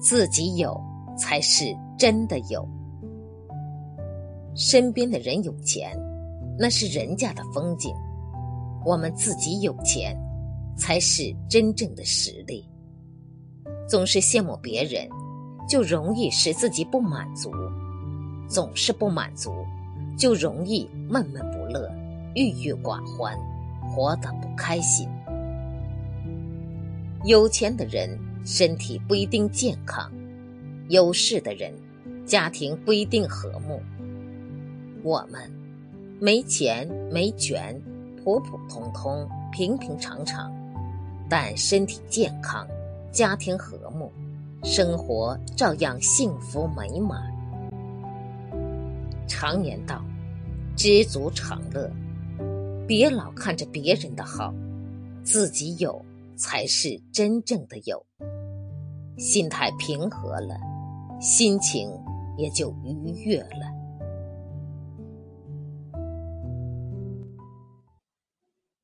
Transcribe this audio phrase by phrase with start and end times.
[0.00, 0.80] 自己有
[1.16, 2.66] 才是真的有。
[4.54, 5.96] 身边的人有钱，
[6.58, 7.92] 那是人家的风景；
[8.84, 10.16] 我们自己有钱，
[10.76, 12.66] 才是真正的实力。
[13.86, 15.08] 总是羡慕别人，
[15.68, 17.50] 就容易使自己不满足；
[18.48, 19.52] 总是不满足，
[20.16, 21.90] 就容易闷闷不乐、
[22.34, 23.36] 郁郁寡欢，
[23.90, 25.08] 活得不开心。
[27.24, 30.10] 有钱的人身体不一定健康，
[30.88, 31.72] 有势的人
[32.24, 33.80] 家庭不一定和睦。
[35.02, 35.50] 我们
[36.20, 37.80] 没钱没权，
[38.22, 40.52] 普普通通、平平常常，
[41.28, 42.66] 但身体健康，
[43.10, 44.12] 家庭和睦，
[44.62, 47.22] 生活照样幸福美满。
[49.26, 50.04] 常言道
[50.76, 51.90] ：“知足常乐。”
[52.86, 54.52] 别老看着别人的好，
[55.22, 56.04] 自己有
[56.40, 58.06] 才是真正的有。
[59.18, 60.56] 心态平和了，
[61.20, 61.90] 心情
[62.38, 63.79] 也就愉悦了。